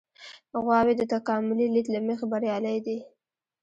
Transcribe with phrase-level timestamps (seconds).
[0.63, 2.97] غواوې د تکاملي لید له مخې بریالۍ دي.